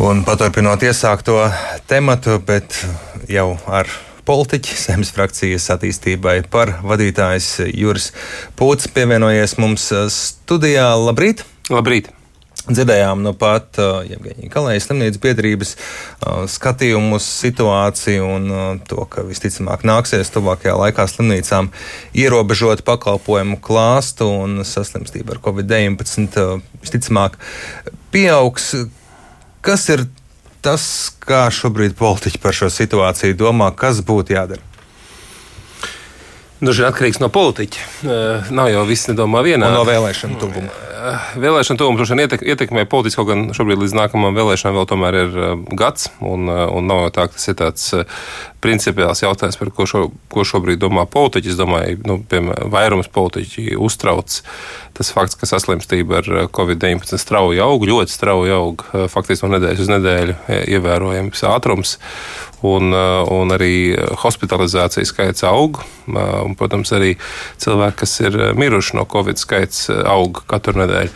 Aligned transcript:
Un 0.00 0.22
paturpinot 0.24 0.80
iesākto 0.80 1.34
tematu, 1.84 2.38
bet 2.40 2.72
jau 3.28 3.50
ar 3.68 3.88
politiķi, 4.24 4.76
Zemes 4.80 5.10
frakcijas 5.12 5.66
attīstībai 5.74 6.38
par 6.48 6.78
vadītājs 6.80 7.48
Juris 7.76 8.06
Pūts 8.56 8.88
pievienojies 8.94 9.58
mums 9.60 9.90
studijā. 10.14 10.86
Labrīt! 10.96 11.42
Labrīt! 11.68 12.08
Dzirdējām 12.70 13.20
nu 13.26 13.34
pat 13.36 13.76
uh, 13.80 13.98
Jevgeņa 14.08 14.48
Kalējas 14.52 14.86
slimnīcas 14.88 15.20
biedrības 15.20 15.74
uh, 15.76 16.46
skatījumu 16.48 17.18
uz 17.18 17.26
situāciju 17.42 18.30
un 18.38 18.46
uh, 18.54 18.62
to, 18.88 19.04
ka 19.10 19.26
visticamāk 19.26 19.84
nāksies 19.88 20.32
tuvākajā 20.32 20.78
laikā 20.80 21.06
slimnīcām 21.12 21.68
ierobežot 22.16 22.86
pakalpojumu 22.88 23.60
klāstu 23.64 24.30
un 24.46 24.62
saslimstība 24.64 25.36
ar 25.36 25.42
covid-19 25.44 26.40
uh, 26.40 26.64
visticamāk 26.80 27.36
pieaugs. 28.16 28.72
Kas 29.60 29.88
ir 29.92 30.06
tas, 30.64 30.84
kā 31.20 31.44
šobrīd 31.52 31.96
politiķi 31.98 32.40
par 32.40 32.56
šo 32.56 32.70
situāciju 32.72 33.36
domā, 33.36 33.70
kas 33.76 34.00
būtu 34.04 34.36
jādara? 34.36 34.69
Dažreiz 36.60 36.90
atkarīgs 36.90 37.20
no 37.22 37.30
politiķa. 37.32 37.84
Uh, 38.04 38.48
nav 38.52 38.68
jau 38.68 38.82
viss 38.88 39.08
nedomā 39.08 39.40
vienā. 39.46 39.70
Un 39.70 39.78
no 39.78 39.84
vēlēšanu 39.88 40.36
tuvuma. 40.42 40.68
Uh, 40.92 41.30
vēlēšana 41.40 41.80
tuvuma 41.80 41.96
droši 41.96 42.12
vien 42.12 42.22
ietek, 42.26 42.42
ietekmē 42.52 42.84
politiski, 42.90 43.16
kaut 43.16 43.30
gan 43.30 43.46
šobrīd 43.56 43.80
līdz 43.80 43.94
nākamajām 43.96 44.36
vēlēšanām 44.36 44.76
vēl 44.76 44.88
tomēr 44.90 45.16
ir 45.22 45.38
uh, 45.38 45.54
gads. 45.80 46.10
Un, 46.20 46.50
un 46.52 46.90
nav 46.90 47.06
jau 47.06 47.14
tā, 47.16 47.24
ka 47.30 47.38
tas 47.38 47.48
ir 47.48 47.56
tāds 47.62 47.86
principiāls 48.60 49.24
jautājums, 49.24 49.56
par 49.56 49.72
ko, 49.72 49.86
šo, 49.88 50.02
ko 50.28 50.44
šobrīd 50.44 50.82
domā 50.82 51.06
politiķi. 51.08 51.54
Es 51.54 51.56
domāju, 51.56 52.02
nu, 52.04 52.18
piemēram, 52.28 52.68
vairums 52.76 53.08
politiķi 53.08 53.78
uztrauc 53.80 54.42
tas 55.00 55.14
fakts, 55.16 55.38
ka 55.40 55.48
saslimstība 55.48 56.20
ar 56.20 56.30
covid-19 56.52 57.16
strauji 57.22 57.62
aug, 57.64 57.88
ļoti 57.88 58.12
strauji 58.12 58.52
aug, 58.52 58.84
faktiski 59.08 59.46
no 59.46 59.54
nedēļas 59.54 59.80
uz 59.86 59.92
nedēļu 59.94 60.36
ievērojams 60.76 61.44
ātrums. 61.48 61.96
Un, 62.66 62.92
un 62.92 63.54
arī 63.54 63.96
hospitalizācijas 64.20 65.14
skaits 65.14 65.46
aug. 65.48 65.78
Un, 66.10 66.56
protams, 66.60 66.92
arī 66.92 67.14
cilvēki, 67.62 67.96
kas 68.02 68.18
ir 68.20 68.36
miruši 68.58 68.98
no 68.98 69.06
covid 69.08 69.40
skaits, 69.40 69.86
aug 69.88 70.42
katru 70.50 70.82
nedēļu. 70.82 71.14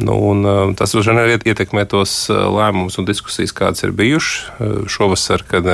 Nu, 0.00 0.14
un, 0.32 0.46
tas 0.72 0.94
droši 0.94 1.12
vien 1.12 1.20
arī 1.20 1.34
ietekmē 1.52 1.84
tos 1.92 2.14
lēmumus 2.32 2.96
un 2.96 3.04
diskusijas, 3.04 3.52
kādas 3.52 3.84
ir 3.84 3.92
bijušas 3.92 4.88
šovasar, 4.88 5.44
kad 5.48 5.68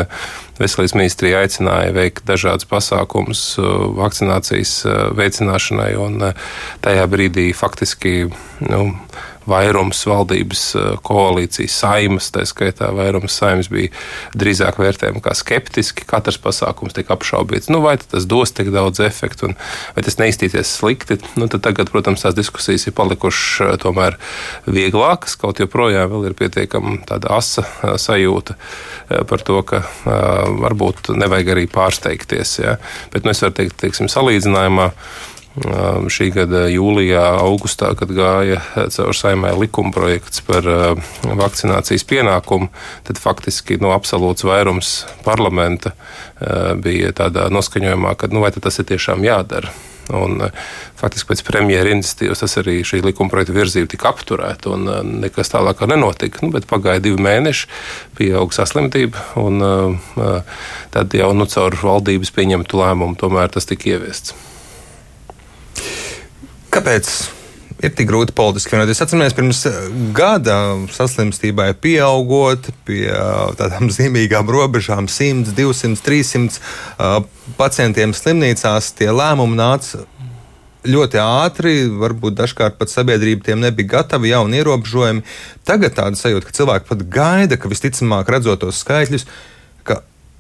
Veselības 0.59 0.97
ministrija 0.99 1.45
aicināja 1.45 1.93
veikt 1.95 2.25
dažādas 2.27 2.67
pasākumus 2.67 3.43
vakcinācijas 3.95 4.73
veicināšanai, 5.15 5.93
tajā 6.83 7.05
brīdī 7.13 7.53
faktiski 7.55 8.27
nu, 8.67 8.83
vairums 9.49 10.01
valdības 10.09 10.63
eh, 10.79 10.89
koalīcijas 11.07 11.77
saimas, 11.83 12.31
tā 12.35 12.45
skaitā 12.49 12.91
vairums 12.97 13.37
saimas 13.41 13.71
bija 13.73 13.93
drīzāk 14.39 14.81
vērtējumi 14.81 15.23
kā 15.25 15.35
skeptiski. 15.39 16.07
Katrs 16.09 16.41
pasākums 16.43 16.97
tika 16.97 17.17
apšaubīts. 17.17 17.71
Nu, 17.73 17.81
vai 17.85 17.97
tas 18.01 18.27
dos 18.29 18.53
tik 18.55 18.73
daudz 18.75 19.03
efektu, 19.05 19.51
un 19.51 19.57
vai 19.97 20.05
tas 20.07 20.19
neiztīsies 20.21 20.75
slikti? 20.81 21.19
Nu, 21.41 21.49
tagad, 21.53 21.93
protams, 21.93 22.25
tās 22.25 22.37
diskusijas 22.37 22.89
ir 22.89 22.97
palikušas 22.99 23.65
eh, 23.67 23.77
tomēr 23.83 24.19
vieglākas. 24.69 25.39
Kaut 25.41 25.63
joprojām 25.63 26.19
ir 26.29 26.37
pietiekama 26.39 26.99
tāda 27.09 27.33
asa 27.39 27.65
eh, 27.65 27.97
sajūta 27.99 28.59
par 29.29 29.41
to, 29.41 29.57
ka 29.65 29.79
varbūt 30.05 31.09
nevajag 31.17 31.49
arī 31.55 31.65
pārsteigties. 31.73 32.59
Ja? 32.61 32.75
Bet 33.15 33.25
nu, 33.25 33.33
es 33.33 33.41
varu 33.41 33.55
teikt, 33.57 33.79
teiksim, 33.81 34.11
salīdzinājumā 34.13 34.91
šī 36.13 36.31
gada 36.35 36.67
jūlijā, 36.71 37.25
augustā, 37.43 37.93
kad 37.99 38.13
gāja 38.15 38.61
caur 38.95 39.17
saimē 39.17 39.55
likuma 39.59 39.93
projekts 39.95 40.43
par 40.47 40.67
vakcinācijas 41.25 42.07
pienākumu, 42.09 42.71
tad 43.09 43.21
faktiski 43.21 43.79
no 43.81 43.89
nu, 43.89 43.95
absolūts 43.97 44.47
vairums 44.47 44.95
parlamenta 45.27 45.95
bija 46.83 47.13
tādā 47.17 47.49
noskaņojumā, 47.53 48.15
ka 48.19 48.31
nu, 48.33 48.45
vai 48.45 48.53
tas 48.55 48.79
ir 48.81 48.89
tiešām 48.93 49.25
jādara. 49.27 49.73
Un, 50.09 50.41
faktiski 50.97 51.29
pēc 51.29 51.43
premjeras 51.45 51.93
iniciatīvas 51.93 52.41
tas 52.41 52.55
arī 52.61 52.79
šī 52.87 53.03
likuma 53.05 53.33
projekta 53.33 53.57
virzība 53.57 53.91
tika 53.93 54.09
apturēta, 54.09 54.73
un 54.73 55.19
nekas 55.25 55.53
tālāk 55.53 55.85
nenotika. 55.91 56.41
Nu, 56.45 56.53
pagāja 56.71 57.03
divi 57.05 57.21
mēneši, 57.25 57.69
pieauga 58.17 58.57
saslimtība, 58.57 59.27
un 59.41 59.61
tad 60.95 61.19
jau 61.19 61.33
nu, 61.37 61.49
caur 61.53 61.77
valdības 61.83 62.33
pieņemtu 62.37 62.81
lēmumu 62.81 63.21
tomēr 63.21 63.53
tas 63.53 63.69
tika 63.69 63.93
ieviests. 63.93 64.37
Kāpēc 66.79 67.09
ir 67.83 67.91
tik 67.99 68.07
grūti 68.07 68.31
politiski 68.39 68.77
vienoties? 68.77 69.01
Atceramies, 69.03 69.33
pirms 69.35 69.65
gada 70.15 70.77
saslimstībai 70.95 71.73
pieaugot 71.83 72.69
pie 72.87 73.09
tādām 73.59 73.89
zīmīgām 73.97 74.47
robežām- 74.47 75.09
100, 75.11 75.57
200, 75.59 75.99
300 76.07 77.27
pacientiem 77.59 78.15
slimnīcās, 78.15 78.93
tie 78.95 79.11
lēmumi 79.11 79.59
nāca 79.59 80.05
ļoti 80.87 81.19
ātri, 81.19 81.75
varbūt 81.91 82.39
dažkārt 82.39 82.79
pat 82.79 82.95
sabiedrība 82.95 83.49
tiem 83.51 83.67
nebija 83.67 83.97
gatava, 83.99 84.31
jauni 84.31 84.63
ierobežojumi. 84.63 85.27
Tagad 85.67 85.99
tāda 85.99 86.15
sajūta, 86.15 86.47
ka 86.47 86.59
cilvēki 86.63 86.93
pat 86.93 87.03
gaida, 87.11 87.59
ka 87.59 87.75
visticamāk 87.75 88.31
redzot 88.31 88.63
tos 88.63 88.85
skaitļus, 88.87 89.27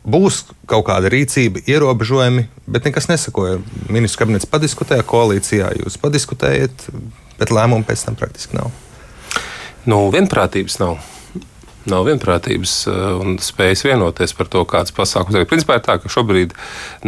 būs 0.09 0.43
kaut 0.69 0.87
kāda 0.89 1.11
rīcība, 1.13 1.63
ierobežojumi, 1.69 2.47
bet 2.71 2.89
nekas 2.89 3.09
nesakoja. 3.11 3.61
Ministrs 3.93 4.21
kabinets 4.23 4.49
padiskutēja, 4.49 5.07
koalīcijā 5.09 5.75
jūs 5.83 5.99
padiskutējat, 6.01 6.89
bet 7.39 7.55
lēmumu 7.55 7.87
pēc 7.89 8.09
tam 8.09 8.19
praktiski 8.19 8.59
nav. 8.59 8.73
Nu, 9.89 10.07
vienprātības 10.13 10.81
nav 10.83 10.99
nav 11.91 12.07
vienprātības 12.09 12.75
eh, 12.91 12.99
un 13.19 13.39
spējas 13.43 13.85
vienoties 13.87 14.35
par 14.37 14.51
to, 14.53 14.65
kāds 14.69 14.95
pasākums 14.95 15.39
ir. 15.39 15.49
Principā 15.49 15.79
ir 15.79 15.85
tā, 15.87 15.99
ka 16.03 16.13
šobrīd 16.13 16.55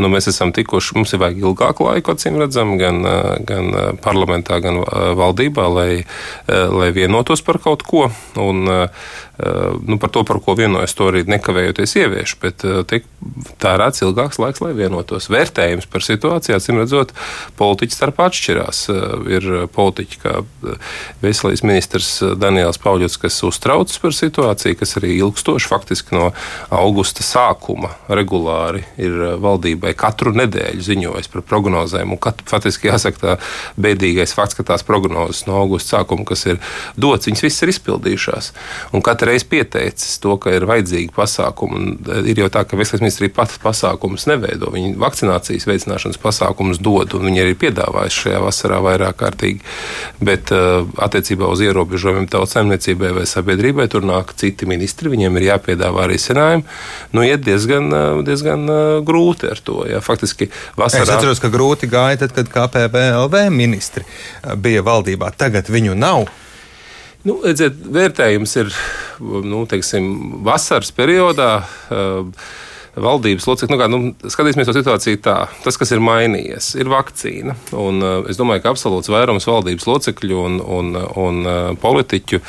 nu, 0.01 0.11
mēs 0.13 0.31
esam 0.33 0.55
tikuši, 0.57 0.97
mums 0.99 1.15
ir 1.15 1.23
vajag 1.23 1.43
ilgāku 1.45 1.87
laiku, 1.89 2.15
acīm 2.15 2.41
redzam, 2.41 2.77
gan, 2.81 3.03
eh, 3.07 3.31
gan 3.49 3.71
eh, 3.71 3.91
parlamentā, 4.05 4.61
gan 4.63 4.81
valdībā, 4.81 5.65
lai, 5.71 6.05
lai 6.49 6.89
vienotos 6.95 7.43
par 7.45 7.59
kaut 7.63 7.83
ko. 7.87 8.07
Un, 8.41 8.69
nu, 8.69 9.97
par 10.01 10.11
to, 10.13 10.23
par 10.29 10.39
ko 10.45 10.55
vienojas, 10.57 10.93
to 10.97 11.07
arī 11.09 11.23
nekavējoties 11.29 11.95
ievieš, 11.97 12.35
bet 12.43 12.65
tiek 12.91 13.07
tērēts 13.63 14.03
ilgāks 14.05 14.41
laiks, 14.41 14.61
lai 14.65 14.73
vienotos. 14.77 15.31
Vērtējums 15.33 15.89
par 15.91 16.05
situāciju, 16.05 16.57
acīm 16.57 16.81
redzot, 16.81 17.15
politiķi 17.61 17.97
starp 17.97 18.21
atšķirās. 18.27 18.83
Ir 19.33 19.49
politiķi 19.75 20.21
kā 20.23 20.35
veselības 21.25 21.65
ministrs 21.65 22.11
Daniels 22.41 22.81
Pauļots, 22.83 23.19
kas 23.21 23.41
uztraucas 23.47 24.01
par 24.03 24.17
situāciju 24.17 24.70
situācija, 24.71 24.79
kas 24.79 24.97
arī 24.97 25.19
ilgstoši, 25.19 25.69
faktiski 25.69 26.15
no 26.15 26.33
augusta 26.71 27.23
sākuma 27.23 27.95
regulāri 28.09 28.85
ir 28.99 29.11
eh, 29.11 29.37
valdībai 29.39 29.95
katru 29.95 30.33
nedēļu 30.33 30.83
ziņojis 30.83 31.29
par 31.33 31.43
prognozēm. 31.43 32.13
Un 32.13 32.19
kat, 32.19 32.43
faktiski 32.47 32.89
jāsaka, 32.89 33.19
tā 33.19 33.37
bēdīgais 33.81 34.35
fakts, 34.35 34.55
ka 34.55 34.63
tās 34.63 34.83
prognozes 34.83 35.47
no 35.47 35.59
augusta 35.61 35.99
sākuma, 35.99 36.25
kas 36.25 36.47
ir 36.47 36.61
dots, 36.97 37.27
viņas 37.27 37.43
visas 37.43 37.63
ir 37.63 37.73
izpildījušās. 37.75 38.53
Un 38.93 39.03
katru 39.03 39.31
reizi 39.31 39.47
pieteicis 39.51 40.19
to, 40.21 40.37
ka 40.37 40.53
ir 40.55 40.67
vajadzīgi 40.67 41.13
pasākumi. 41.15 41.99
Eh, 42.07 42.31
ir 42.31 42.45
jau 42.45 42.51
tā, 42.51 42.65
ka 42.65 42.79
veselības 42.79 43.05
ministrija 43.05 43.35
pats 43.35 43.59
pasākumus 43.63 44.29
neveido. 44.31 44.71
Viņi 44.75 44.97
vakcinācijas 45.01 45.67
veicināšanas 45.69 46.21
pasākumus 46.21 46.81
dod, 46.81 47.15
un 47.15 47.29
viņi 47.31 47.45
arī 47.45 47.57
piedāvājuši 47.59 48.27
šajā 48.27 48.43
vasarā 48.45 48.81
vairāk 48.85 49.19
kārtīgi. 49.21 49.63
Bet 50.21 50.53
uh, 50.55 50.85
attiecībā 51.01 51.49
uz 51.51 51.63
ierobežojumiem 51.65 52.29
tautsēmniecībai 52.31 53.13
vai 53.17 53.27
sabiedrībai 53.29 53.87
tur 53.91 54.05
nāk 54.07 54.35
citi 54.41 54.60
citi 54.61 54.69
ministri, 54.69 55.11
viņiem 55.11 55.39
ir 55.39 55.47
jāpiedāvā 55.49 56.07
risinājumi. 56.11 56.65
Nu, 57.17 57.25
iet 57.25 57.43
diezgan, 57.45 57.89
diezgan 58.27 58.69
grūti 59.07 59.49
ar 59.51 59.61
to. 59.65 59.85
Ja. 59.89 60.01
Faktiski 60.05 60.51
vasarā. 60.77 61.07
Es 61.07 61.15
atceros, 61.15 61.41
ka 61.41 61.51
grūti 61.53 61.89
gāja 61.91 62.21
tad, 62.27 62.35
kad 62.37 62.51
KPVLV 62.53 63.49
ministri 63.55 64.05
bija 64.57 64.85
valdībā. 64.85 65.33
Tagad 65.37 65.71
viņu 65.73 65.97
nav. 65.97 66.29
Nu, 67.25 67.41
redziet, 67.45 67.77
vērtējums 67.77 68.57
ir 68.63 68.73
nu, 69.21 69.65
teiksim, 69.69 70.43
vasaras 70.45 70.93
periodā. 70.97 71.53
Uh, 71.93 72.29
valdības 73.05 73.47
locekļi. 73.49 73.75
Nu, 73.75 73.79
kā, 73.81 73.89
nu, 73.91 74.31
skatīsimies 74.33 74.69
to 74.69 74.75
situāciju 74.77 75.21
tā. 75.25 75.37
Tas, 75.65 75.79
kas 75.81 75.93
ir 75.95 76.03
mainījies, 76.05 76.73
ir 76.81 76.91
vakcīna. 76.93 77.57
Un, 77.77 78.01
uh, 78.05 78.29
es 78.31 78.39
domāju, 78.41 78.65
ka 78.65 78.73
absolūts 78.75 79.11
vairums 79.13 79.49
valdības 79.49 79.89
locekļu 79.89 80.41
un, 80.41 80.59
un, 80.61 80.93
un 81.21 81.41
uh, 81.45 81.59
politiķu 81.81 82.41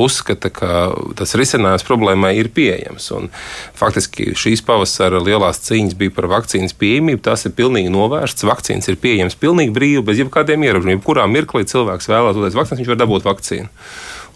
uzskata, 0.00 0.52
ka 0.54 0.90
tas 1.18 1.36
risinājums 1.38 1.86
problēmai 1.88 2.34
ir 2.40 2.52
pieejams. 2.56 3.10
Un, 3.16 3.30
faktiski 3.78 4.32
šīs 4.38 4.64
pavasara 4.66 5.22
lielās 5.24 5.62
cīņas 5.66 5.98
bija 6.00 6.14
par 6.16 6.30
vakcīnas 6.34 6.76
pieejamību. 6.80 7.24
Tas 7.30 7.46
ir 7.48 7.56
pilnīgi 7.58 7.92
novērsts. 7.94 8.46
Vakcīnas 8.50 8.90
ir 8.90 9.00
pieejamas 9.00 9.38
pilnīgi 9.40 9.74
brīvi, 9.76 10.06
bez 10.06 10.22
jebkādiem 10.22 10.68
ierobežojumiem. 10.68 11.04
Kurā 11.06 11.26
mirklī 11.30 11.66
cilvēks 11.70 12.10
vēlētos 12.10 12.58
vakcīnu, 12.58 12.82
viņš 12.82 12.94
var 12.94 13.04
dabūt 13.04 13.28
vakcīnu. 13.28 13.70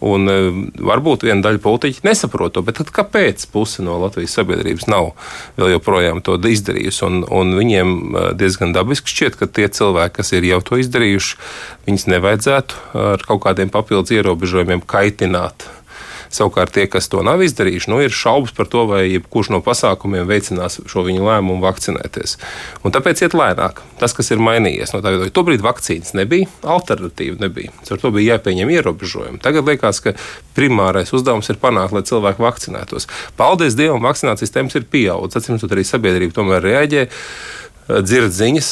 Un, 0.05 0.29
e, 0.29 0.38
varbūt 0.82 1.26
viena 1.29 1.44
daļa 1.44 1.62
politiķi 1.62 2.05
nesaprot 2.06 2.56
to, 2.56 2.64
bet 2.67 2.81
kāpēc 2.94 3.46
puse 3.52 3.85
no 3.85 3.96
Latvijas 4.02 4.35
sabiedrības 4.38 4.88
nav 4.91 5.12
vēl 5.58 5.76
joprojām 5.76 6.23
to 6.25 6.37
izdarījusi? 6.38 7.05
Un, 7.06 7.23
un 7.29 7.55
viņiem 7.58 7.94
e, 7.94 8.26
diezgan 8.41 8.75
dabiski 8.75 9.12
šķiet, 9.12 9.38
ka 9.41 9.50
tie 9.50 9.69
cilvēki, 9.69 10.17
kas 10.19 10.35
ir 10.35 10.49
jau 10.50 10.61
to 10.64 10.81
izdarījuši, 10.82 11.38
viņus 11.87 12.08
nevajadzētu 12.17 12.82
ar 13.14 13.25
kaut 13.29 13.44
kādiem 13.46 13.73
papildus 13.73 14.14
ierobežojumiem 14.17 14.85
kaitināt 14.88 15.69
Savukārt 16.34 16.75
tie, 16.75 16.86
kas 16.90 17.06
to 17.10 17.22
nav 17.26 17.42
izdarījuši, 17.44 17.90
nu, 17.92 18.00
ir 18.02 18.14
šaubas 18.14 18.54
par 18.56 18.66
to, 18.70 18.84
vai 18.90 19.04
jebkurš 19.06 19.52
no 19.54 19.60
pasākumiem 19.64 20.26
veicinās 20.26 20.81
šo 20.90 21.04
viņu 21.06 21.22
lēmumu 21.28 21.62
vakcinēties. 21.62 22.36
Un 22.82 22.94
tāpēc 22.94 23.22
iet 23.22 23.36
lēnāk. 23.38 23.82
Tas, 24.00 24.16
kas 24.16 24.32
ir 24.34 24.42
mainījies 24.42 24.94
no 24.94 25.02
tā 25.04 25.14
viedokļa, 25.14 25.34
tobrīd 25.36 25.64
vakcīnas 25.64 26.14
nebija, 26.19 26.50
alternatīva 26.76 27.38
nebija. 27.44 27.75
Ar 27.86 28.02
to 28.02 28.10
bija 28.14 28.34
jāpieņem 28.34 28.75
ierobežojumi. 28.75 29.42
Tagad 29.44 29.70
liekas, 29.70 30.02
ka 30.02 30.16
primārais 30.58 31.14
uzdevums 31.14 31.50
ir 31.52 31.60
panākt, 31.62 31.94
lai 31.94 32.02
cilvēki 32.06 32.42
vakcinētos. 32.42 33.08
Paldies 33.38 33.78
Dievam, 33.78 34.02
vakcinācijas 34.04 34.54
temps 34.54 34.75
ir 34.75 34.88
pieaudzis. 34.90 35.42
Atcīm 35.42 35.58
redzot, 35.58 35.75
arī 35.76 35.87
sabiedrība 35.87 36.40
tomēr 36.40 36.66
reaģē 36.66 37.06
dzird 37.88 38.32
ziņas, 38.32 38.69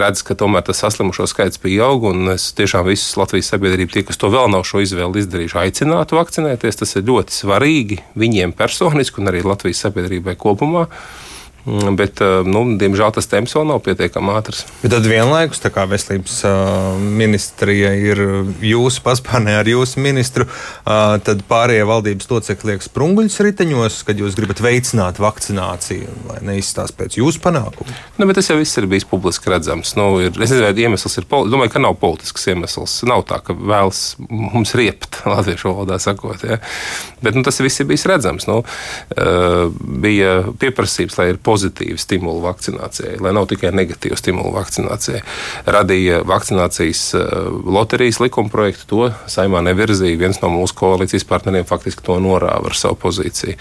redz, 0.00 0.22
ka 0.24 0.36
tomēr 0.38 0.64
tas 0.64 0.80
saslimušo 0.80 1.26
skaits 1.28 1.60
pieaug. 1.60 2.06
Es 2.32 2.48
tiešām 2.56 2.86
visus 2.88 3.16
Latvijas 3.20 3.50
sabiedrību, 3.52 3.92
tie, 3.92 4.04
kas 4.08 4.20
to 4.20 4.30
vēl 4.32 4.48
nav 4.52 4.64
šo 4.68 4.80
izvēli 4.84 5.20
izdarījuši, 5.20 5.58
aicinātu 5.66 6.16
vakcinēties. 6.16 6.80
Tas 6.80 6.96
ir 6.96 7.04
ļoti 7.10 7.36
svarīgi 7.36 8.00
viņiem 8.16 8.56
personiski 8.56 9.20
un 9.20 9.32
arī 9.32 9.44
Latvijas 9.44 9.84
sabiedrībai 9.84 10.36
kopumā. 10.40 10.86
Mm, 11.64 11.96
bet, 11.96 12.20
eh, 12.20 12.42
nu, 12.44 12.60
diemžēl, 12.76 13.08
tas 13.16 13.28
temps 13.30 13.54
vēl 13.56 13.64
nav 13.64 13.80
pietiekami 13.86 14.34
ātrs. 14.36 14.66
Bet 14.82 14.92
tad 14.92 15.06
vienlaikus 15.08 15.62
veselības 15.64 16.36
ministrija 17.00 17.94
ir 17.96 18.20
jūsu 18.60 19.00
paspārnē 19.04 19.56
ar 19.60 19.68
jūsu 19.68 20.02
ministru, 20.04 20.44
tad 20.84 21.42
pārējie 21.48 21.86
valdības 21.88 22.28
locekļi 22.30 22.70
liek 22.70 22.84
sprunguļus 22.84 23.40
riteņos, 23.46 24.02
kad 24.04 24.20
jūs 24.20 24.36
gribat 24.36 24.60
veicināt 24.64 25.20
vakcināciju, 25.22 26.12
lai 26.28 26.38
neizstāst 26.44 26.96
pēc 26.98 27.16
jūsu 27.16 27.40
panākumu. 27.44 27.96
Nu, 28.18 28.28
tas 28.36 28.50
jau 28.50 28.58
viss 28.58 28.76
ir 28.80 28.88
bijis 28.90 29.08
publiski 29.08 29.52
redzams. 29.52 29.94
Nu, 29.96 30.20
ir, 30.20 30.34
es 30.34 30.52
nezinu, 30.52 30.66
vai 30.66 30.86
iemesls 30.86 31.16
ir. 31.20 31.28
Domāju, 31.30 31.72
ka 31.72 31.82
nav 31.82 31.96
politisks 32.02 32.48
iemesls. 32.52 33.00
Nav 33.08 33.24
tā, 33.30 33.40
ka 33.44 33.56
vēlas 33.56 34.02
mums 34.28 34.74
riept 34.76 35.22
latviešu 35.32 35.72
valodā 35.72 36.00
sakot. 36.02 36.44
Ja? 36.44 36.60
Bet 37.24 37.38
nu, 37.38 37.44
tas 37.46 37.60
viss 37.64 37.80
ir 37.80 37.88
bijis 37.88 38.06
redzams. 38.10 38.48
Nu, 38.50 38.60
bija 40.04 40.36
pieprasījums, 40.60 41.18
lai 41.20 41.30
ir 41.32 41.40
pozitīvs 41.40 41.53
pozitīvu 41.54 41.98
stimulu 42.00 42.42
vakcinācijai, 42.44 43.18
lai 43.22 43.32
nav 43.36 43.48
tikai 43.50 43.70
negatīvu 43.74 44.18
stimulu 44.18 44.52
vakcinācijai. 44.56 45.22
Radīja 45.70 46.22
vakcinācijas 46.26 47.04
eh, 47.18 47.32
loterijas 47.76 48.20
likuma 48.22 48.52
projektu, 48.52 48.88
to 48.90 49.30
saimā 49.30 49.62
nevirzīja. 49.68 50.20
Viens 50.20 50.42
no 50.42 50.50
mūsu 50.54 50.76
koalīcijas 50.80 51.26
partneriem 51.30 51.66
faktiski 51.68 52.04
to 52.06 52.18
norāva 52.22 52.72
ar 52.72 52.78
savu 52.78 52.98
pozīciju. 53.06 53.56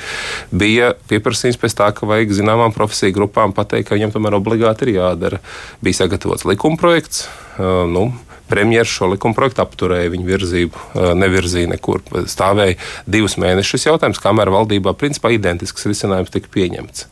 Bija 0.51 0.93
pieprasījums 1.09 1.61
pēc 1.61 1.77
tā, 1.79 1.91
ka 1.95 2.09
vajag 2.09 2.35
zināmām 2.41 2.75
profesiju 2.75 3.15
grupām 3.19 3.55
pateikt, 3.55 3.89
ka 3.89 3.97
viņiem 3.97 4.13
tomēr 4.15 4.39
obligāti 4.39 4.87
ir 4.87 4.97
jādara. 4.97 5.41
Bija 5.83 6.03
sagatavots 6.03 6.47
likuma 6.49 6.79
projekts. 6.81 7.27
Eh, 7.57 7.63
nu, 7.89 8.09
Premjerministrs 8.43 8.97
šo 8.97 9.07
likuma 9.13 9.33
projektu 9.33 9.63
apturēja, 9.63 10.11
viņa 10.13 10.27
virzību 10.27 10.81
eh, 10.83 11.13
nevirzīja 11.17 11.71
nekur. 11.71 12.03
Stāvēja 12.29 12.75
divus 13.09 13.37
mēnešus 13.41 13.87
jautājums, 13.87 14.21
kamēr 14.21 14.51
valdībā 14.53 14.93
principā 14.99 15.31
identisks 15.33 15.87
risinājums 15.89 16.33
tika 16.33 16.51
pieņemts. 16.53 17.07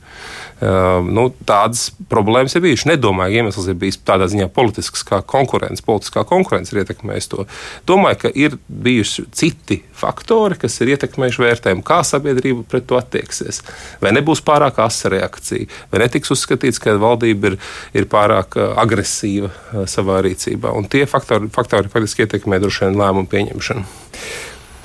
Ehm, 0.62 1.08
nu, 1.16 1.24
tādas 1.48 1.88
problēmas 2.12 2.54
ir 2.54 2.62
bijušas. 2.62 2.86
Nedomāju, 2.92 3.34
ka 3.34 3.42
iemesls 3.42 3.70
ir 3.72 3.78
bijis 3.82 3.98
tādā 4.06 4.28
ziņā 4.30 4.46
politisks, 4.54 5.02
kā 5.08 5.24
konkurence. 5.26 5.82
Politiskā 5.86 6.22
konkurence 6.30 6.76
ir 6.76 6.84
ietekmējusi 6.84 7.32
to. 7.32 7.46
Domāju, 7.90 8.20
ka 8.22 8.32
ir 8.38 8.58
bijuši 8.70 9.26
citi 9.34 9.80
faktori, 9.98 10.60
kas 10.62 10.78
ir 10.84 10.94
ietekmējuši 10.94 11.44
vērtējumu, 11.46 11.86
kā 11.88 12.02
sabiedrība 12.06 12.66
pret 12.70 12.86
to 12.90 13.00
attieksies. 13.00 13.64
Vai 14.04 14.14
nebūs 14.14 14.44
pārāk 14.46 14.78
asa 14.86 15.10
reakcija, 15.16 15.66
vai 15.90 16.04
netiks 16.04 16.34
uzskatīts, 16.38 16.82
ka 16.82 16.94
valdība 17.02 17.54
ir, 17.54 17.58
ir 17.98 18.10
pārāk 18.12 18.60
eh, 18.62 18.70
agresīva 18.86 19.50
eh, 19.50 19.82
savā 19.90 20.22
rīcībā. 20.28 20.76
Un 20.78 20.86
tie 20.92 21.08
faktori, 21.10 21.50
faktori 21.54 21.90
faktiski 21.90 22.28
ietekmē 22.28 22.62
droši 22.62 22.86
vien 22.86 23.02
lēmumu 23.02 23.34
pieņemšanu. 23.34 23.90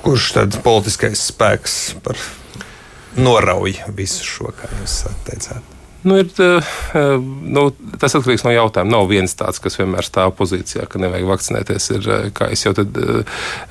Kurš 0.01 0.33
tad 0.39 0.57
politiskais 0.65 1.21
spēks 1.29 1.77
par 2.01 2.17
norauj 3.17 3.79
visu 3.97 4.25
šo, 4.25 4.53
kā 4.57 4.69
jūs 4.79 5.01
teicāt. 5.27 5.76
Nu, 6.01 6.17
ir, 6.17 6.27
eh, 6.37 6.63
eh, 6.93 7.17
nu, 7.43 7.63
tas 7.97 8.13
atkarīgs 8.15 8.43
no 8.45 8.51
jautājuma. 8.53 8.93
Nav 8.93 9.07
viens 9.09 9.33
tāds, 9.37 9.57
kas 9.61 9.79
vienmēr 9.79 10.05
stāv 10.05 10.35
pozīcijā, 10.37 10.85
ka 10.89 11.01
nevajag 11.01 11.25
vakcinēties. 11.31 11.89
Ir, 11.95 12.09
eh, 12.13 12.27
kā 12.37 12.51
jau 12.53 12.73
tad, 12.77 12.93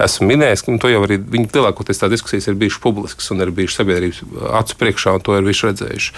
esmu 0.02 0.26
minējis, 0.32 0.64
to 0.80 0.90
jau 0.90 1.02
arī 1.06 1.18
viņi 1.22 1.52
lielākoties 1.54 2.02
tā 2.02 2.10
diskusijas 2.10 2.48
ir 2.48 2.58
bijušas 2.58 2.82
publiskas 2.82 3.30
un 3.30 3.40
ir 3.40 3.52
bijušas 3.54 3.78
sabiedrības 3.82 4.22
acu 4.58 4.74
priekšā, 4.74 5.14
un 5.14 5.20
to 5.20 5.36
ir 5.36 5.42
visi 5.42 5.66
redzējuši. 5.66 6.12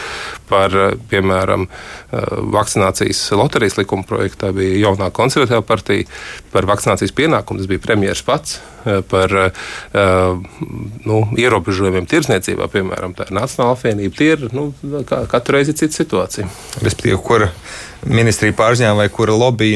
Par, 0.49 0.71
piemēram, 1.11 1.69
vakcinācijas 2.57 3.21
loterijas 3.37 3.77
likuma 3.77 4.05
projektā 4.05 4.53
bija 4.55 4.89
jaunā 4.89 5.11
konservatīvā 5.13 5.63
partija, 5.63 6.07
par 6.53 6.65
vakcinācijas 6.65 7.13
pienākumu 7.13 7.59
tas 7.59 7.67
bija 7.67 7.85
premjeras 7.85 8.23
pats. 8.23 8.61
Par 9.09 9.53
nu, 9.93 11.17
ierobežojumiem 11.37 12.07
tirdzniecībā, 12.09 12.69
piemēram, 12.73 13.13
tā 13.13 13.27
ir 13.29 13.35
Nacionāla 13.37 13.75
apvienība. 13.77 14.17
Tie 14.17 14.31
ir 14.33 14.47
nu, 14.55 14.73
katru 15.05 15.59
reizi 15.59 15.75
cits 15.77 15.98
situācija. 15.99 16.49
Respektīvi, 16.83 17.19
kura 17.25 17.51
ministrija 18.09 18.55
pārziņā 18.57 18.93
vai 18.99 19.09
kura 19.13 19.35
lobby 19.37 19.73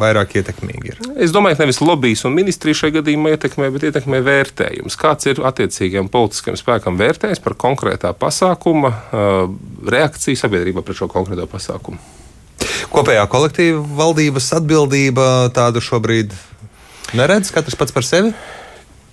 vairāk 0.00 0.36
ietekmīgi 0.38 0.92
ir? 0.92 1.00
Es 1.26 1.34
domāju, 1.34 1.58
ka 1.58 1.66
nevis 1.66 1.80
lobbyis 1.82 2.22
un 2.28 2.36
ministrija 2.36 2.78
šajā 2.82 3.00
gadījumā 3.00 3.34
ietekmē, 3.34 3.70
bet 3.74 3.88
ietekmē 3.90 4.22
vērtējums. 4.26 4.98
Kāds 5.00 5.30
ir 5.30 5.42
attiecīgajam 5.50 6.10
politiskajam 6.12 6.60
spēkam 6.60 7.00
vērtējums 7.00 7.42
par 7.44 7.58
konkrētā 7.60 8.14
pasākuma 8.18 8.94
reakciju 9.90 10.38
sabiedrībā 10.40 10.84
pret 10.86 11.02
šo 11.02 11.10
konkrēto 11.10 11.48
pasākumu? 11.50 12.00
Kopējā 12.90 13.26
kolektīva 13.30 13.82
valdības 13.98 14.48
atbildība 14.56 15.26
tādu 15.54 15.82
šobrīd 15.84 16.34
neredz 17.16 17.52
katrs 17.54 17.78
pats 17.78 17.94
par 17.94 18.06
sevi? 18.06 18.32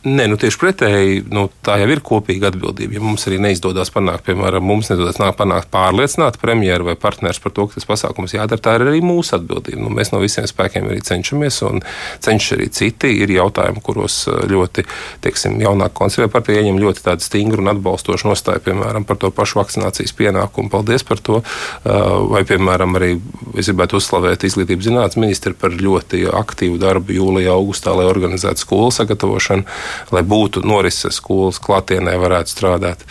Nē, 0.05 0.27
nu 0.29 0.37
tieši 0.37 0.59
pretēji, 0.61 1.21
nu, 1.33 1.47
tā 1.65 1.79
jau 1.81 1.87
ir 1.89 1.99
kopīga 2.05 2.51
atbildība. 2.51 2.95
Ja 2.95 3.01
mums 3.01 3.25
arī 3.27 3.39
neizdodas 3.41 3.89
panākt, 3.91 4.27
piemēram, 4.27 4.61
mums 4.63 4.91
neizdodas 4.91 5.17
panākt 5.35 5.71
pārliecināt 5.73 6.37
premjeru 6.37 6.85
vai 6.91 6.93
partneri 6.99 7.41
par 7.41 7.53
to, 7.55 7.65
ka 7.67 7.79
tas 7.79 7.87
pasākums 7.89 8.35
jādara, 8.35 8.61
tā 8.61 8.75
ir 8.77 8.85
arī 8.85 9.01
mūsu 9.01 9.33
atbildība. 9.39 9.81
Nu, 9.81 9.89
mēs 9.97 10.13
no 10.13 10.21
visiem 10.21 10.45
spēkiem 10.47 10.85
arī 10.91 11.01
cenšamies, 11.03 11.57
un 11.65 11.81
cenšas 12.23 12.55
arī 12.55 12.67
citi. 12.77 13.09
Ir 13.25 13.33
jautājumi, 13.33 13.81
kuros 13.83 14.19
uh, 14.29 14.43
ļoti, 14.47 14.85
teiksim, 15.25 15.57
jaunākā 15.65 15.97
konservatīvā 15.97 16.35
partija 16.35 16.61
ieņem 16.61 16.79
ļoti 16.83 17.17
stingru 17.25 17.65
un 17.65 17.73
atbalstošu 17.73 18.29
nostāju, 18.29 18.63
piemēram, 18.69 19.07
par 19.09 19.17
to 19.17 19.33
pašu 19.33 19.59
vakcinācijas 19.63 20.13
pienākumu. 20.15 20.69
Paldies 20.71 21.03
par 21.07 21.19
to. 21.25 21.41
Uh, 21.41 22.21
vai, 22.29 22.45
piemēram, 22.47 22.95
arī 23.01 23.15
es 23.57 23.71
gribētu 23.71 23.97
uzslavēt 23.97 24.45
izglītības 24.45 24.91
zinātnes 24.91 25.19
ministru 25.25 25.57
par 25.57 25.73
ļoti 25.73 26.27
aktīvu 26.37 26.77
darbu 26.85 27.17
jūlijā, 27.17 27.57
augustā, 27.57 27.97
lai 27.97 28.05
organizētu 28.07 28.61
skolu 28.61 28.93
sagatavošanu 28.93 29.65
lai 30.13 30.23
būtu 30.27 30.63
norises 30.67 31.21
skolas 31.21 31.61
klātienē, 31.63 32.17
varētu 32.21 32.53
strādāt. 32.53 33.05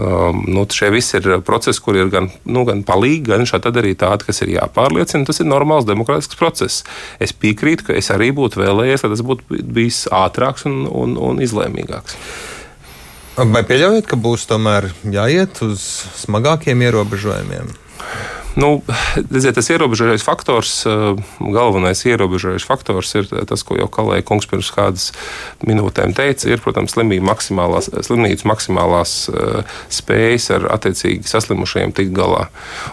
Um, 0.00 0.44
nu, 0.46 0.62
šie 0.70 0.92
visi 0.94 1.18
ir 1.18 1.40
procesi, 1.44 1.82
kur 1.82 1.98
ir 1.98 2.12
gan, 2.12 2.28
nu, 2.46 2.62
gan 2.68 2.84
palīgi, 2.86 3.26
gan 3.32 3.42
arī 3.42 3.96
tādi, 3.98 4.28
kas 4.28 4.40
ir 4.44 4.54
jāpārliecina. 4.54 5.26
Tas 5.26 5.42
ir 5.42 5.50
normāls 5.50 5.88
demokrātisks 5.88 6.38
process. 6.38 6.84
Es 7.18 7.34
piekrītu, 7.34 7.90
ka 7.90 7.98
es 7.98 8.12
arī 8.14 8.30
būtu 8.32 8.62
vēlējies, 8.62 9.04
lai 9.04 9.12
tas 9.12 9.26
būtu 9.26 9.60
bijis 9.66 10.06
ātrāks 10.14 10.64
un, 10.70 10.86
un, 10.86 11.18
un 11.18 11.42
izlēmīgāks. 11.42 12.16
Vai 13.40 13.62
pieļaujat, 13.64 14.06
ka 14.10 14.18
būs 14.20 14.46
tomēr 14.50 14.90
jāiet 15.06 15.62
uz 15.64 15.84
smagākiem 16.22 16.82
ierobežojumiem? 16.84 17.70
Nu, 18.58 18.82
redziet, 19.30 19.54
tas 19.54 19.68
ierobežojošais 19.70 20.24
faktors, 20.26 20.72
eh, 20.86 21.14
galvenais 21.38 22.02
ierobežojošais 22.02 22.66
faktors 22.66 23.14
ir 23.14 23.28
tas, 23.46 23.62
ko 23.62 23.76
jau 23.78 23.86
Kalēja 23.86 24.24
kungs 24.26 24.48
pirms 24.50 24.70
kādas 24.74 25.12
minūtēm 25.62 26.14
teica, 26.16 26.48
ir, 26.50 26.58
protams, 26.58 26.96
maksimālās, 26.98 27.90
slimnīcas 28.06 28.46
maksimālās 28.48 29.12
uh, 29.30 29.62
spējas 29.92 30.50
ar 30.56 30.66
attiecīgi 30.74 31.26
saslimušajiem 31.28 31.92
tikt 31.92 32.12
galā. 32.16 32.48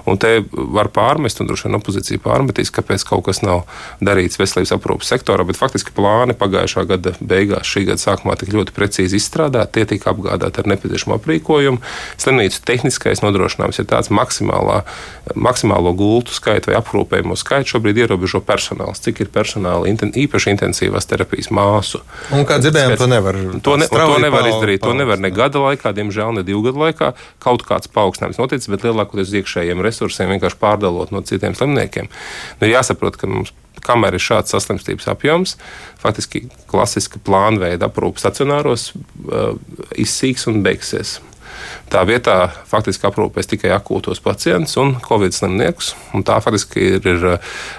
Un 0.06 0.18
te 0.18 0.44
var 0.52 0.90
pārmest, 0.94 1.42
un 1.42 1.50
droši 1.50 1.68
vien 1.68 1.78
opozīcija 1.80 2.22
pārmetīs, 2.24 2.72
kāpēc 2.74 3.06
kaut 3.08 3.26
kas 3.26 3.42
nav 3.42 3.66
darīts 4.02 4.40
veselības 4.40 4.74
aprūpas 4.76 5.12
sektorā, 5.14 5.46
bet 5.48 5.60
faktiski 5.60 5.94
plāni 5.96 6.36
pagājušā 6.38 6.86
gada 6.90 7.14
beigās, 7.20 7.68
šī 7.68 7.86
gada 7.92 8.02
sākumā 8.02 8.38
tik 8.38 8.54
ļoti 8.54 8.76
precīzi 8.76 9.20
izstrādāti, 9.22 9.80
tie 9.80 9.86
tika 9.94 10.12
apgādāti 10.14 10.62
ar 10.62 10.72
nepieciešamo 10.74 11.18
aprīkojumu. 11.18 11.82
Slimnīcu 12.22 12.64
tehniskais 12.68 13.24
nodrošinājums 13.26 13.82
ir 13.82 13.90
tāds 13.90 14.12
maksimālā 14.14 14.84
maksimālo 15.48 15.94
gultu 15.98 16.36
skaitu 16.36 16.72
vai 16.72 16.78
aprūpējumu 16.82 17.38
skaitu 17.40 17.74
šobrīd 17.74 18.04
ierobežo 18.04 18.42
personāls. 18.46 19.02
Cik 19.04 19.24
ir 19.24 19.32
personāla 19.34 19.90
inten, 19.90 20.12
īpaši 20.12 20.54
intensīvās 20.54 21.10
terapijas 21.10 21.50
māsu? 21.56 22.04
Un 22.36 22.46
kā 22.48 22.60
dzirdējām, 22.64 22.98
to 23.00 23.10
nevar, 23.12 23.40
to 23.64 23.78
ne, 23.80 23.90
to 23.92 24.08
nevar 24.24 24.50
izdarīt. 24.52 24.84
To 24.86 24.96
nevar 24.98 25.22
ne 25.24 25.32
gada 25.34 25.64
laikā, 25.64 25.94
diemžēl 25.98 26.36
ne 26.40 26.46
divu 26.48 26.66
gadu 26.68 26.84
laikā. 26.86 27.14
Kaut 27.44 27.66
kāds 27.68 27.92
paaugstinājums 27.92 28.42
noticis, 28.42 28.72
bet 28.72 28.86
lielākoties 28.88 29.36
iekšējiem 29.42 29.84
resursiem 29.86 30.36
vienkārši 30.36 30.62
pārdalot 30.62 31.16
no 31.16 31.24
citiem 31.26 31.56
slimniekiem. 31.58 32.12
Nu, 32.62 32.70
jāsaprot, 32.70 33.20
ka 33.20 33.32
mums 33.32 33.56
kamēr 33.88 34.18
ir 34.18 34.24
šāds 34.24 34.54
saslimstības 34.54 35.08
apjoms, 35.12 35.56
faktiski 36.02 36.48
klasiska 36.70 37.22
plānveida 37.24 37.90
aprūpe 37.90 38.22
stacionāros 38.22 38.92
uh, 38.94 39.54
izsīks 39.96 40.48
un 40.52 40.64
beigsies. 40.66 41.18
Tā 41.92 42.04
vietā 42.08 42.38
faktiski 42.68 43.08
aprūpēs 43.08 43.50
tikai 43.54 43.72
akūtos 43.76 44.22
pacientus 44.24 44.76
un 44.82 44.96
covid 45.04 45.36
slimniekus. 45.36 45.94
Un 46.18 46.26
tā 46.28 46.40
faktiski 46.44 46.84
ir, 46.98 47.08
ir 47.08 47.28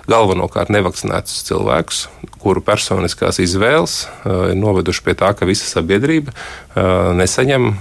galvenokārt 0.09 0.73
nevakcinētus 0.75 1.45
cilvēkus, 1.51 2.07
kuru 2.41 2.63
personiskās 2.65 3.41
izvēles 3.43 4.01
ir 4.25 4.59
noveduši 4.59 5.05
pie 5.05 5.17
tā, 5.19 5.35
ka 5.37 5.49
visa 5.49 5.69
sabiedrība 5.69 6.35
nesaņem 7.19 7.73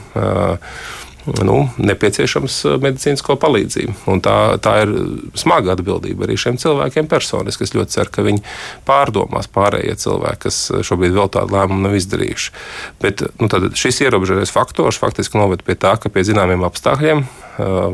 nu, 1.48 1.58
nepieciešams 1.82 2.58
uh, 2.68 2.78
medicīnisko 2.84 3.38
palīdzību. 3.42 3.96
Un 4.14 4.22
tā, 4.26 4.36
tā 4.64 4.76
ir 4.86 4.94
smaga 5.38 5.74
atbildība 5.76 6.28
arī 6.28 6.38
šiem 6.40 6.60
cilvēkiem 6.62 7.10
personiski. 7.12 7.68
Es 7.68 7.76
ļoti 7.76 7.98
ceru, 7.98 8.14
ka 8.14 8.26
viņi 8.28 8.44
pārdomās 8.88 9.50
pārējie 9.54 9.98
cilvēki, 10.04 10.42
kas 10.48 10.62
šobrīd 10.88 11.18
vēl 11.18 11.32
tādu 11.34 11.58
lēmumu 11.58 11.88
nav 11.88 11.98
izdarījuši. 12.00 12.56
Bet 13.04 13.26
nu, 13.42 13.52
šis 13.78 14.02
ierobežojošais 14.06 14.56
faktors 14.56 15.02
faktiski 15.02 15.40
noved 15.42 15.66
pie 15.68 15.78
tā, 15.80 15.98
ka 16.02 16.12
pie 16.14 16.26
zināmiem 16.28 16.66
apstākļiem 16.68 17.26
uh, 17.26 17.30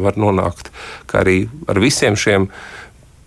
var 0.04 0.20
nonākt 0.20 0.74
arī 1.14 1.44
ar 1.70 1.80
visiem 1.82 2.18
šiem 2.20 2.50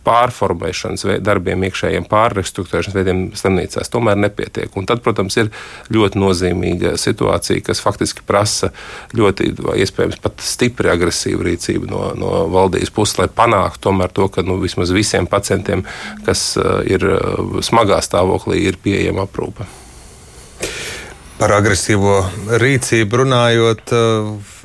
pārformēšanas 0.06 1.06
darbiem, 1.24 1.64
iekšējiem 1.66 2.06
pārrestruktūrēšanas 2.10 2.96
veidiem 2.96 3.22
slimnīcās 3.36 3.90
tomēr 3.92 4.18
nepietiek. 4.20 4.72
Un 4.78 4.86
tad, 4.88 5.02
protams, 5.04 5.36
ir 5.40 5.50
ļoti 5.92 6.20
nozīmīga 6.22 6.94
situācija, 7.00 7.64
kas 7.66 7.82
faktiski 7.82 8.24
prasa 8.26 8.70
ļoti, 9.16 9.52
iespējams, 9.82 10.20
pat 10.22 10.44
stipri 10.44 10.92
agresīvu 10.92 11.46
rīcību 11.50 11.90
no, 11.90 12.02
no 12.18 12.34
valdības 12.54 12.94
puses, 12.94 13.18
lai 13.20 13.28
panāktu 13.32 13.94
to, 14.16 14.28
ka 14.32 14.44
nu, 14.46 14.58
vismaz 14.62 14.92
visiem 14.94 15.26
pacientiem, 15.30 15.84
kas 16.26 16.52
uh, 16.60 16.80
ir 16.86 17.04
uh, 17.06 17.58
smagā 17.64 17.98
stāvoklī, 18.04 18.62
ir 18.68 18.78
pieejama 18.82 19.26
aprūpe. 19.26 19.66
Par 21.36 21.52
agresīvo 21.52 22.22
rīcību 22.62 23.22
runājot, 23.22 23.92
uh, 23.92 24.55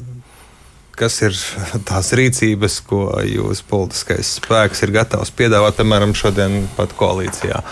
kas 1.02 1.18
ir 1.26 1.36
tās 1.90 2.14
rīcības, 2.18 2.78
ko 2.86 3.04
jūsu 3.26 3.68
politiskais 3.70 4.38
spēks 4.38 4.86
ir 4.86 4.94
gatavs 4.96 5.34
piedāvāt, 5.34 5.80
piemēram, 5.82 6.16
šodien 6.18 6.64
pat 6.78 6.94
koalīcijā, 7.00 7.64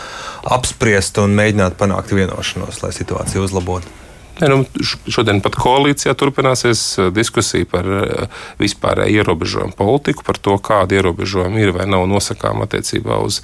apspriest 0.57 1.21
un 1.21 1.38
mēģināt 1.38 1.77
panākt 1.79 2.13
vienošanos, 2.17 2.81
lai 2.83 2.93
situāciju 2.95 3.45
uzlabotu? 3.45 4.00
Ne, 4.39 4.48
nu, 4.48 4.83
šodien 5.12 5.41
pat 5.43 5.57
koalīcijā 5.59 6.13
turpināsies 6.15 6.83
eh, 6.95 7.09
diskusija 7.12 7.67
par 7.69 7.88
eh, 7.91 8.43
vispārēju 8.62 9.19
ierobežojumu 9.19 9.75
politiku, 9.75 10.24
par 10.27 10.39
to, 10.39 10.55
kāda 10.63 10.95
ierobežojuma 10.95 11.59
ir 11.59 11.74
vai 11.75 11.88
nav 11.91 12.05
nosakāma 12.07 12.67
attiecībā 12.69 13.19
uz, 13.25 13.41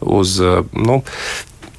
uz 0.00 0.38
eh, 0.40 0.62
nu, 0.72 1.02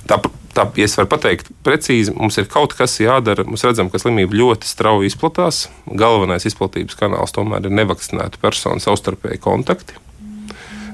tā, 0.10 0.22
tā, 0.56 0.66
ja 0.80 0.88
es 0.88 0.98
varu 1.00 1.12
pateikt 1.14 1.52
precīzi, 1.66 2.14
mums 2.16 2.40
ir 2.42 2.50
kaut 2.52 2.76
kas 2.78 2.98
jādara. 3.02 3.46
Mēs 3.48 3.66
redzam, 3.68 3.92
ka 3.92 4.02
slimība 4.02 4.38
ļoti 4.40 4.70
strauji 4.70 5.12
izplatās. 5.12 5.68
Galvenais 5.86 6.48
izplatības 6.50 6.98
kanāls 7.00 7.36
tomēr 7.36 7.70
ir 7.70 7.76
nevakcinētu 7.82 8.42
personu 8.44 8.84
savstarpēji 8.84 9.42
kontakti. 9.44 10.09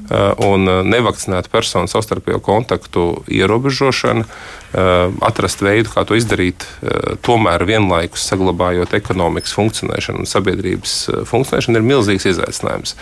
Eh, 0.06 0.46
un 0.46 0.68
eh, 0.70 0.82
nevakcinētu 0.86 1.50
personu 1.50 1.90
savstarpējo 1.90 2.38
kontaktu 2.46 3.06
ierobežošana, 3.32 4.22
eh, 4.22 4.90
atrast 5.26 5.64
veidu, 5.66 5.90
kā 5.90 6.04
to 6.06 6.18
izdarīt, 6.18 6.66
tomēr 7.26 7.64
vienlaikus 7.66 8.26
saglabājot 8.30 8.94
ekonomikas 8.94 9.56
funkcionēšanu 9.58 10.22
un 10.22 10.30
sabiedrības 10.30 10.94
funkcionēšanu, 11.30 11.80
ir 11.80 11.88
milzīgs 11.88 12.28
izaicinājums. 12.30 12.94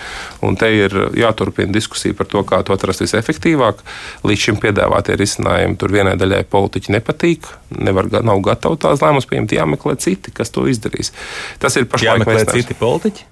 Un 0.46 0.56
te 0.60 0.70
ir 0.72 0.96
jāturpina 1.18 1.74
diskusija 1.74 2.16
par 2.16 2.30
to, 2.32 2.44
kā 2.48 2.62
to 2.64 2.76
atrast 2.76 3.04
visefektīvāk. 3.04 3.84
Līdz 4.24 4.46
šim 4.48 4.62
piedāvātie 4.64 5.18
risinājumi 5.20 5.78
tur 5.82 5.92
vienai 5.92 6.16
daļai 6.20 6.44
politiķi 6.48 6.96
nepatīk, 6.96 7.52
nevar, 7.84 8.08
nav 8.24 8.40
gatavi 8.46 8.80
tās 8.86 9.04
lēmumus 9.04 9.28
pieņemt, 9.28 9.58
jāmeklē 9.60 9.98
citi, 10.00 10.32
kas 10.32 10.54
to 10.54 10.68
izdarīs. 10.72 11.12
Tas 11.60 11.76
ir 11.76 11.90
pašlaik. 11.90 12.24
Jāmeklē 12.24 12.48
citi 12.54 12.80
politiķi? 12.80 13.28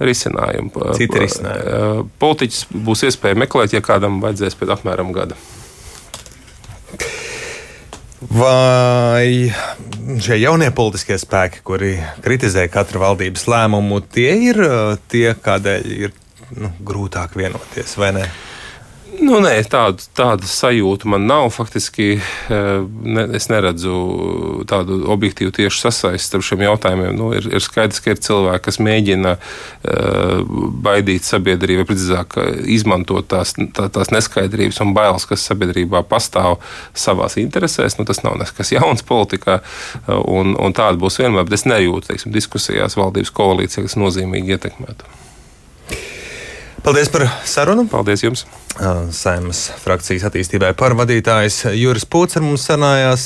Risinājumu. 0.00 0.90
Citi 0.98 1.22
risinājumi. 1.22 2.04
Politiķis 2.22 2.66
būs 2.86 3.06
iespēja 3.08 3.38
meklēt, 3.38 3.74
ja 3.76 3.82
kādam 3.84 4.20
vajadzēs 4.24 4.58
pēc 4.60 4.74
apmēram 4.76 5.12
gada. 5.16 5.38
Vai 8.20 9.48
šie 10.20 10.36
jaunie 10.42 10.68
politiskie 10.76 11.16
spēki, 11.20 11.62
kuri 11.64 11.94
kritizē 12.20 12.66
katru 12.72 13.00
valdības 13.00 13.46
lēmumu, 13.48 14.02
tie 14.12 14.34
ir 14.50 14.60
tie, 15.08 15.30
kādēļ 15.40 15.88
ir 15.96 16.12
nu, 16.60 16.72
grūtāk 16.84 17.36
vienoties, 17.40 17.96
vai 18.00 18.12
ne? 18.18 18.26
Nu, 19.18 19.40
nē, 19.42 19.56
tādu, 19.66 20.04
tādu 20.14 20.46
sajūtu 20.46 21.08
man 21.10 21.24
nav. 21.26 21.48
Faktiski 21.50 22.12
eh, 22.20 22.68
ne, 22.86 23.24
es 23.34 23.48
neredzu 23.50 23.94
tādu 24.70 25.00
objektīvu 25.10 25.50
tiešu 25.56 25.82
sasaisti 25.82 26.28
starp 26.28 26.46
šiem 26.46 26.62
jautājumiem. 26.68 27.16
Nu, 27.18 27.32
ir, 27.34 27.48
ir 27.50 27.64
skaidrs, 27.64 27.98
ka 28.04 28.14
ir 28.14 28.22
cilvēki, 28.22 28.62
kas 28.68 28.78
mēģina 28.82 29.32
uh, 29.36 30.52
baidīt 30.84 31.26
sabiedrību, 31.26 31.86
precīzāk, 31.88 32.36
izmantot 32.70 33.26
tās, 33.32 33.56
tā, 33.76 33.88
tās 33.92 34.12
neskaidrības 34.14 34.80
un 34.84 34.94
bailes, 34.96 35.26
kas 35.28 35.46
sabiedrībā 35.50 36.04
pastāv 36.10 36.60
savās 36.94 37.38
interesēs. 37.40 37.98
Nu, 37.98 38.06
tas 38.08 38.22
nav 38.26 38.38
nekas 38.40 38.74
jauns 38.76 39.02
politikā, 39.06 39.60
un, 40.20 40.54
un 40.54 40.76
tāda 40.76 41.00
būs 41.00 41.18
vienmēr. 41.22 41.48
Bet 41.48 41.58
es 41.58 41.66
nejūtu 41.66 42.12
teiksim, 42.12 42.36
diskusijās 42.36 42.98
valdības 43.00 43.34
koalīcijā, 43.34 43.88
kas 43.88 43.98
nozīmīgi 43.98 44.56
ietekmētu. 44.56 45.16
Paldies 46.80 47.10
par 47.12 47.26
sarunu. 47.44 47.84
Paldies 47.90 48.22
jums. 48.24 48.46
Saimas 49.12 49.66
frakcijas 49.82 50.24
attīstībai 50.30 50.70
par 50.78 50.94
vadītājs 50.96 51.66
Juris 51.76 52.06
Pūts 52.08 52.38
ar 52.38 52.44
mums 52.46 52.64
sarunājās. 52.64 53.18